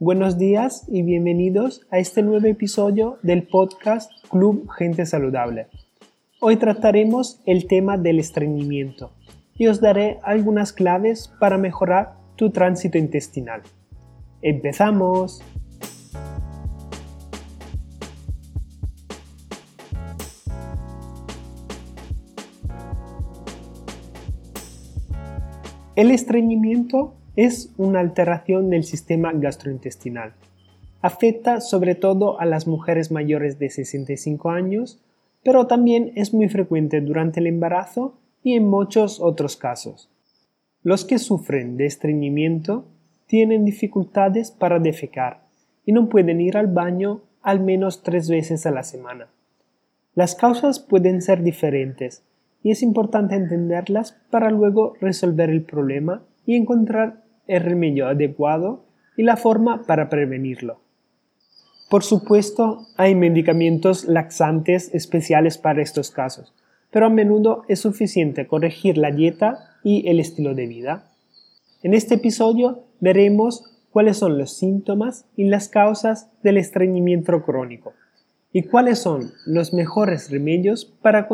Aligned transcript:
Buenos 0.00 0.38
días 0.38 0.84
y 0.86 1.02
bienvenidos 1.02 1.84
a 1.90 1.98
este 1.98 2.22
nuevo 2.22 2.46
episodio 2.46 3.18
del 3.24 3.48
podcast 3.48 4.12
Club 4.30 4.70
Gente 4.70 5.04
Saludable. 5.04 5.66
Hoy 6.40 6.54
trataremos 6.54 7.40
el 7.46 7.66
tema 7.66 7.98
del 7.98 8.20
estreñimiento 8.20 9.10
y 9.54 9.66
os 9.66 9.80
daré 9.80 10.20
algunas 10.22 10.72
claves 10.72 11.32
para 11.40 11.58
mejorar 11.58 12.14
tu 12.36 12.50
tránsito 12.50 12.96
intestinal. 12.96 13.62
¡Empezamos! 14.40 15.42
El 25.96 26.12
estreñimiento 26.12 27.16
es 27.38 27.72
una 27.78 28.00
alteración 28.00 28.68
del 28.68 28.82
sistema 28.82 29.32
gastrointestinal. 29.32 30.32
Afecta 31.02 31.60
sobre 31.60 31.94
todo 31.94 32.40
a 32.40 32.44
las 32.44 32.66
mujeres 32.66 33.12
mayores 33.12 33.60
de 33.60 33.70
65 33.70 34.50
años, 34.50 35.00
pero 35.44 35.68
también 35.68 36.10
es 36.16 36.34
muy 36.34 36.48
frecuente 36.48 37.00
durante 37.00 37.38
el 37.38 37.46
embarazo 37.46 38.18
y 38.42 38.54
en 38.54 38.66
muchos 38.66 39.20
otros 39.20 39.56
casos. 39.56 40.10
Los 40.82 41.04
que 41.04 41.20
sufren 41.20 41.76
de 41.76 41.86
estreñimiento 41.86 42.86
tienen 43.28 43.64
dificultades 43.64 44.50
para 44.50 44.80
defecar 44.80 45.44
y 45.86 45.92
no 45.92 46.08
pueden 46.08 46.40
ir 46.40 46.56
al 46.56 46.66
baño 46.66 47.20
al 47.40 47.60
menos 47.60 48.02
tres 48.02 48.28
veces 48.28 48.66
a 48.66 48.72
la 48.72 48.82
semana. 48.82 49.28
Las 50.16 50.34
causas 50.34 50.80
pueden 50.80 51.22
ser 51.22 51.44
diferentes 51.44 52.24
y 52.64 52.72
es 52.72 52.82
importante 52.82 53.36
entenderlas 53.36 54.18
para 54.28 54.50
luego 54.50 54.94
resolver 55.00 55.50
el 55.50 55.62
problema 55.62 56.24
y 56.48 56.56
encontrar 56.56 57.27
el 57.48 57.62
remedio 57.62 58.06
adecuado 58.06 58.84
y 59.16 59.24
la 59.24 59.36
forma 59.36 59.82
para 59.82 60.08
prevenirlo. 60.08 60.80
Por 61.90 62.04
supuesto, 62.04 62.86
hay 62.96 63.14
medicamentos 63.14 64.04
laxantes 64.04 64.94
especiales 64.94 65.58
para 65.58 65.82
estos 65.82 66.10
casos, 66.10 66.54
pero 66.90 67.06
a 67.06 67.10
menudo 67.10 67.64
es 67.66 67.80
suficiente 67.80 68.46
corregir 68.46 68.98
la 68.98 69.10
dieta 69.10 69.58
y 69.82 70.06
el 70.08 70.20
estilo 70.20 70.54
de 70.54 70.66
vida. 70.66 71.10
En 71.82 71.94
este 71.94 72.16
episodio 72.16 72.84
veremos 73.00 73.64
cuáles 73.90 74.18
son 74.18 74.38
los 74.38 74.56
síntomas 74.56 75.24
y 75.34 75.44
las 75.44 75.68
causas 75.68 76.30
del 76.42 76.58
estreñimiento 76.58 77.42
crónico 77.42 77.94
y 78.52 78.62
cuáles 78.62 78.98
son 78.98 79.32
los 79.46 79.72
mejores 79.72 80.30
remedios 80.30 80.84
para 80.84 81.28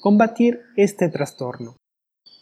combatir 0.00 0.60
este 0.76 1.08
trastorno. 1.08 1.76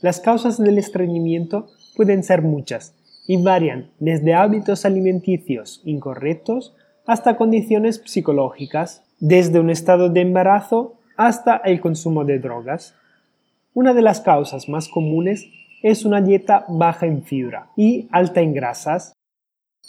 Las 0.01 0.21
causas 0.21 0.59
del 0.59 0.79
estreñimiento 0.79 1.69
pueden 1.97 2.23
ser 2.23 2.43
muchas 2.43 2.95
y 3.29 3.37
varian 3.37 3.93
desde 4.01 4.35
hábitos 4.35 4.87
alimenticios 4.87 5.83
incorrectos 5.85 6.75
hasta 7.07 7.37
condiciones 7.37 8.03
psicológicas, 8.05 9.05
desde 9.21 9.61
un 9.61 9.71
estado 9.71 10.09
de 10.09 10.23
embarazo 10.23 10.95
hasta 11.17 11.59
el 11.59 11.81
consumo 11.81 12.25
de 12.25 12.39
drogas. 12.39 12.95
Una 13.75 13.93
de 13.93 14.03
las 14.03 14.23
causas 14.23 14.69
más 14.69 14.89
comunes 14.89 15.47
es 15.83 16.05
una 16.07 16.23
dieta 16.23 16.65
baja 16.69 17.07
en 17.07 17.23
fibra 17.23 17.71
y 17.77 18.09
alta 18.13 18.41
en 18.41 18.55
grasas. 18.55 19.13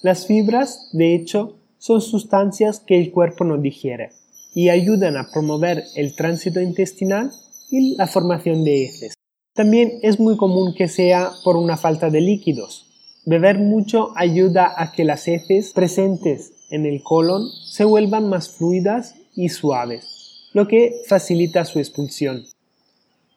Las 0.03 0.27
fibras, 0.27 0.89
de 0.91 1.15
hecho, 1.15 1.59
son 1.77 2.01
sustancias 2.01 2.81
que 2.81 2.99
el 2.99 3.11
cuerpo 3.11 3.45
no 3.45 3.57
digiere 3.57 4.09
y 4.53 4.67
ayudan 4.67 5.15
a 5.15 5.29
promover 5.31 5.83
el 5.95 6.13
tránsito 6.13 6.59
intestinal 6.59 7.31
y 7.71 7.95
la 7.95 8.07
formación 8.07 8.65
de 8.65 8.83
heces. 8.83 9.13
También 9.53 9.99
es 10.01 10.19
muy 10.19 10.35
común 10.35 10.73
que 10.73 10.89
sea 10.89 11.29
por 11.43 11.55
una 11.55 11.77
falta 11.77 12.09
de 12.09 12.19
líquidos. 12.19 12.88
Beber 13.29 13.59
mucho 13.59 14.09
ayuda 14.15 14.73
a 14.75 14.91
que 14.91 15.03
las 15.03 15.27
heces 15.27 15.71
presentes 15.73 16.51
en 16.71 16.87
el 16.87 17.03
colon 17.03 17.47
se 17.63 17.85
vuelvan 17.85 18.27
más 18.27 18.57
fluidas 18.57 19.13
y 19.35 19.49
suaves, 19.49 20.49
lo 20.51 20.67
que 20.67 20.95
facilita 21.07 21.63
su 21.65 21.77
expulsión. 21.77 22.41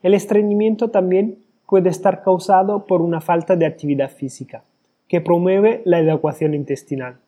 El 0.02 0.14
estreñimiento 0.14 0.88
también 0.88 1.40
puede 1.66 1.90
estar 1.90 2.22
causado 2.22 2.86
por 2.86 3.02
una 3.02 3.20
falta 3.20 3.54
de 3.54 3.66
actividad 3.66 4.10
física, 4.10 4.64
que 5.08 5.20
promueve 5.20 5.82
la 5.84 5.98
evacuación 5.98 6.54
intestinal 6.54 7.18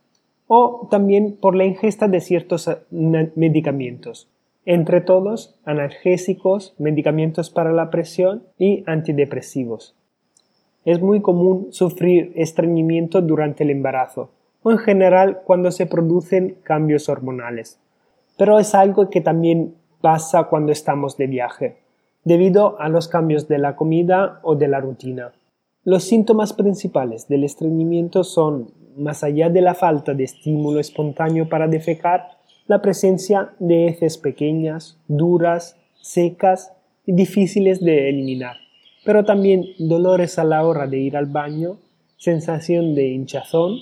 o 0.46 0.88
también 0.90 1.36
por 1.36 1.54
la 1.54 1.66
ingesta 1.66 2.08
de 2.08 2.22
ciertos 2.22 2.66
eh, 2.68 2.78
medicamentos, 2.90 4.30
entre 4.64 5.02
todos 5.02 5.54
analgésicos, 5.66 6.72
medicamentos 6.78 7.50
para 7.50 7.74
la 7.74 7.90
presión 7.90 8.42
y 8.58 8.84
antidepresivos. 8.86 9.94
Es 10.84 11.00
muy 11.00 11.22
común 11.22 11.68
sufrir 11.70 12.32
estreñimiento 12.36 13.22
durante 13.22 13.64
el 13.64 13.70
embarazo 13.70 14.30
o 14.62 14.70
en 14.70 14.78
general 14.78 15.42
cuando 15.44 15.70
se 15.70 15.86
producen 15.86 16.56
cambios 16.62 17.08
hormonales, 17.08 17.78
pero 18.36 18.58
es 18.58 18.74
algo 18.74 19.10
que 19.10 19.20
también 19.20 19.74
pasa 20.00 20.44
cuando 20.44 20.72
estamos 20.72 21.16
de 21.16 21.26
viaje, 21.26 21.76
debido 22.24 22.80
a 22.80 22.88
los 22.88 23.08
cambios 23.08 23.46
de 23.48 23.58
la 23.58 23.76
comida 23.76 24.40
o 24.42 24.56
de 24.56 24.68
la 24.68 24.80
rutina. 24.80 25.32
Los 25.84 26.04
síntomas 26.04 26.54
principales 26.54 27.28
del 27.28 27.44
estreñimiento 27.44 28.24
son 28.24 28.72
más 28.96 29.22
allá 29.24 29.50
de 29.50 29.60
la 29.60 29.74
falta 29.74 30.14
de 30.14 30.24
estímulo 30.24 30.80
espontáneo 30.80 31.48
para 31.48 31.68
defecar, 31.68 32.28
la 32.66 32.80
presencia 32.80 33.52
de 33.58 33.88
heces 33.88 34.16
pequeñas, 34.16 34.98
duras, 35.08 35.76
secas 36.00 36.72
y 37.04 37.12
difíciles 37.12 37.80
de 37.80 38.08
eliminar, 38.08 38.56
pero 39.04 39.24
también 39.24 39.66
dolores 39.78 40.38
a 40.38 40.44
la 40.44 40.66
hora 40.66 40.86
de 40.86 40.98
ir 40.98 41.16
al 41.16 41.26
baño, 41.26 41.78
sensación 42.16 42.94
de 42.94 43.08
hinchazón 43.08 43.78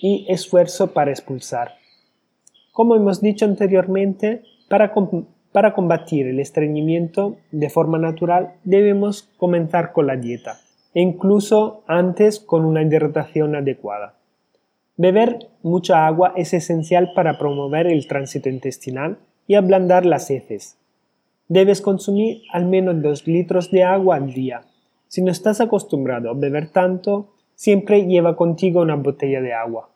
y 0.00 0.26
esfuerzo 0.28 0.92
para 0.92 1.10
expulsar. 1.10 1.74
Como 2.72 2.96
hemos 2.96 3.20
dicho 3.20 3.44
anteriormente, 3.44 4.42
para, 4.68 4.94
para 5.52 5.74
combatir 5.74 6.26
el 6.26 6.40
estreñimiento 6.40 7.36
de 7.50 7.68
forma 7.68 7.98
natural 7.98 8.54
debemos 8.64 9.28
comenzar 9.36 9.92
con 9.92 10.06
la 10.06 10.16
dieta 10.16 10.60
e 10.94 11.00
incluso 11.00 11.82
antes 11.86 12.38
con 12.40 12.64
una 12.64 12.82
hidratación 12.82 13.56
adecuada. 13.56 14.14
Beber 14.96 15.48
mucha 15.62 16.06
agua 16.06 16.34
es 16.36 16.52
esencial 16.52 17.12
para 17.14 17.38
promover 17.38 17.86
el 17.86 18.06
tránsito 18.06 18.48
intestinal 18.48 19.18
y 19.46 19.54
ablandar 19.54 20.04
las 20.04 20.30
heces. 20.30 20.78
Debes 21.52 21.82
consumir 21.82 22.44
al 22.50 22.64
menos 22.64 23.02
2 23.02 23.26
litros 23.26 23.70
de 23.70 23.84
agua 23.84 24.16
al 24.16 24.32
día. 24.32 24.62
Si 25.08 25.20
no 25.20 25.30
estás 25.30 25.60
acostumbrado 25.60 26.30
a 26.30 26.32
beber 26.32 26.70
tanto, 26.70 27.34
siempre 27.54 28.06
lleva 28.06 28.36
contigo 28.36 28.80
una 28.80 28.96
botella 28.96 29.42
de 29.42 29.52
agua. 29.52 29.90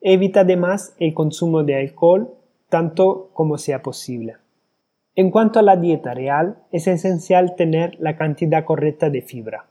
Evita 0.00 0.42
además 0.42 0.94
el 1.00 1.12
consumo 1.12 1.64
de 1.64 1.74
alcohol 1.74 2.34
tanto 2.68 3.30
como 3.32 3.58
sea 3.58 3.82
posible. 3.82 4.36
En 5.16 5.32
cuanto 5.32 5.58
a 5.58 5.62
la 5.62 5.74
dieta 5.74 6.14
real, 6.14 6.58
es 6.70 6.86
esencial 6.86 7.56
tener 7.56 7.96
la 7.98 8.16
cantidad 8.16 8.64
correcta 8.64 9.10
de 9.10 9.22
fibra. 9.22 9.66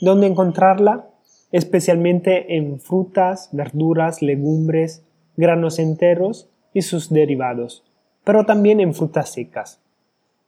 ¿Dónde 0.00 0.26
encontrarla? 0.26 1.10
especialmente 1.52 2.56
en 2.56 2.80
frutas, 2.80 3.50
verduras, 3.52 4.20
legumbres, 4.20 5.04
granos 5.36 5.78
enteros 5.78 6.50
y 6.74 6.82
sus 6.82 7.08
derivados, 7.08 7.84
pero 8.24 8.44
también 8.44 8.80
en 8.80 8.94
frutas 8.94 9.30
secas. 9.30 9.80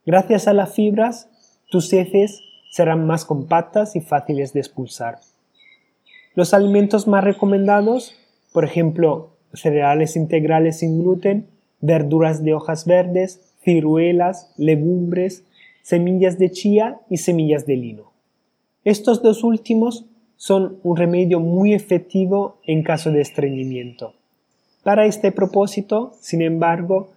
Gracias 0.05 0.47
a 0.47 0.53
las 0.53 0.73
fibras, 0.73 1.29
tus 1.69 1.93
heces 1.93 2.41
serán 2.71 3.05
más 3.05 3.23
compactas 3.23 3.95
y 3.95 4.01
fáciles 4.01 4.51
de 4.51 4.59
expulsar. 4.59 5.19
Los 6.33 6.53
alimentos 6.53 7.07
más 7.07 7.23
recomendados, 7.23 8.15
por 8.51 8.65
ejemplo, 8.65 9.35
cereales 9.53 10.15
integrales 10.15 10.79
sin 10.79 11.01
gluten, 11.01 11.47
verduras 11.81 12.43
de 12.43 12.53
hojas 12.55 12.85
verdes, 12.85 13.41
ciruelas, 13.63 14.53
legumbres, 14.57 15.43
semillas 15.83 16.39
de 16.39 16.51
chía 16.51 16.99
y 17.09 17.17
semillas 17.17 17.65
de 17.67 17.75
lino. 17.75 18.11
Estos 18.83 19.21
dos 19.21 19.43
últimos 19.43 20.05
son 20.35 20.79
un 20.81 20.97
remedio 20.97 21.39
muy 21.39 21.73
efectivo 21.73 22.57
en 22.65 22.81
caso 22.81 23.11
de 23.11 23.21
estreñimiento. 23.21 24.15
Para 24.83 25.05
este 25.05 25.31
propósito, 25.31 26.13
sin 26.19 26.41
embargo, 26.41 27.09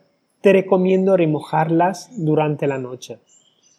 te 0.44 0.52
recomiendo 0.52 1.16
remojarlas 1.16 2.10
durante 2.18 2.66
la 2.66 2.76
noche. 2.76 3.16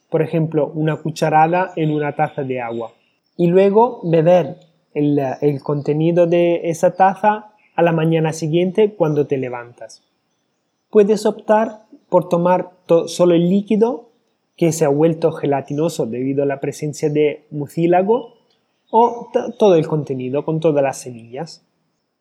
Por 0.09 0.23
ejemplo, 0.23 0.71
una 0.73 0.95
cucharada 0.95 1.71
en 1.75 1.91
una 1.91 2.15
taza 2.15 2.41
de 2.41 2.59
agua. 2.59 2.91
Y 3.37 3.45
luego 3.45 3.99
beber 4.01 4.57
el, 4.95 5.61
contenido 5.61 6.25
de 6.25 6.61
esa 6.63 6.95
taza 6.95 7.51
a 7.75 7.83
la 7.83 7.91
mañana 7.91 8.33
siguiente 8.33 8.95
cuando 8.95 9.27
te 9.27 9.37
levantas. 9.37 10.01
Puedes 10.89 11.27
optar 11.27 11.83
por 12.09 12.29
tomar 12.29 12.71
solo 13.05 13.35
el 13.35 13.47
líquido 13.47 14.09
que 14.57 14.71
se 14.71 14.85
ha 14.85 14.89
vuelto 14.89 15.33
gelatinoso 15.33 16.07
debido 16.07 16.41
a 16.41 16.47
la 16.47 16.61
presencia 16.61 17.11
de 17.11 17.45
mucílago 17.51 18.37
o 18.89 19.29
todo 19.59 19.75
el 19.75 19.87
contenido 19.87 20.43
con 20.43 20.59
todas 20.59 20.81
las 20.81 20.97
semillas. 20.97 21.63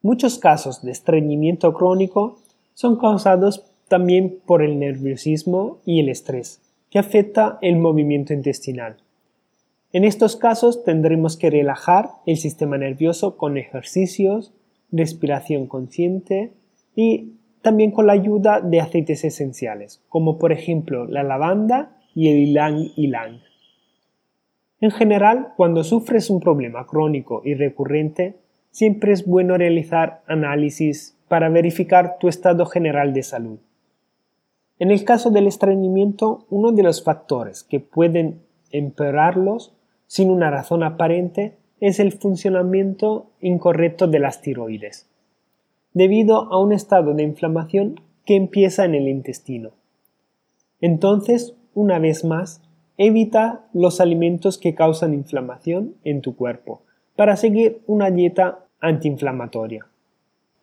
Muchos 0.03 0.39
casos 0.39 0.83
de 0.83 0.93
estreñimiento 0.93 1.73
crónico 1.73 2.37
son 2.75 2.99
causados 2.99 3.71
también 3.95 4.41
por 4.45 4.61
el 4.61 4.81
nerviosismo 4.81 5.79
y 5.87 6.01
el 6.01 6.09
estrés, 6.09 6.61
que 6.91 6.99
afecta 6.99 7.61
el 7.63 7.77
movimiento 7.77 8.33
intestinal. 8.33 8.97
En 9.93 10.03
estos 10.03 10.35
casos 10.35 10.83
tendremos 10.83 11.37
que 11.37 11.49
relajar 11.49 12.11
el 12.27 12.37
sistema 12.37 12.77
nervioso 12.77 13.37
con 13.37 13.57
ejercicios, 13.57 14.53
respiración 14.91 15.69
consciente 15.69 16.51
y 16.97 17.35
también 17.63 17.93
con 17.93 18.09
la 18.09 18.15
ayuda 18.15 18.61
de 18.61 18.81
aceites 18.81 19.23
esenciales, 19.23 20.03
como 20.09 20.39
por 20.39 20.51
ejemplo 20.51 21.07
la 21.07 21.23
lavanda 21.23 21.97
y 22.17 22.31
el 22.31 22.47
ylang 22.49 22.91
ylang. 22.97 23.43
En 24.81 24.91
general, 24.91 25.53
cuando 25.57 25.85
sufres 25.85 26.31
un 26.31 26.41
problema 26.41 26.85
crónico 26.85 27.43
y 27.45 27.55
recurrente, 27.55 28.35
siempre 28.73 29.13
es 29.13 29.25
bueno 29.25 29.57
realizar 29.57 30.23
análisis 30.27 31.17
para 31.29 31.49
verificar 31.49 32.17
tu 32.19 32.27
estado 32.27 32.67
general 32.67 33.13
de 33.13 33.23
salud. 33.23 33.61
En 34.79 34.91
el 34.91 35.05
caso 35.05 35.31
del 35.31 35.47
estreñimiento, 35.47 36.47
uno 36.51 36.73
de 36.73 36.83
los 36.83 37.03
factores 37.03 37.63
que 37.63 37.81
pueden 37.81 38.41
empeorarlos 38.71 39.73
sin 40.07 40.31
una 40.31 40.51
razón 40.51 40.83
aparente 40.83 41.57
es 41.81 42.01
el 42.01 42.13
funcionamiento 42.13 43.27
incorrecto 43.41 44.07
de 44.09 44.19
las 44.19 44.41
tiroides, 44.41 45.09
debido 45.93 46.53
a 46.53 46.61
un 46.61 46.73
estado 46.73 47.15
de 47.15 47.23
inflamación 47.23 48.01
que 48.25 48.37
empieza 48.37 48.85
en 48.85 48.95
el 48.95 49.09
intestino. 49.09 49.71
Entonces, 50.81 51.55
una 51.75 51.99
vez 51.99 52.25
más, 52.25 52.63
evita 52.97 53.67
los 53.73 54.01
alimentos 54.01 54.59
que 54.59 54.75
causan 54.75 55.15
inflamación 55.15 55.95
en 56.05 56.21
tu 56.21 56.37
cuerpo 56.37 56.83
para 57.17 57.37
seguir 57.37 57.83
una 57.87 58.11
dieta 58.11 58.67
antiinflamatoria. 58.81 59.87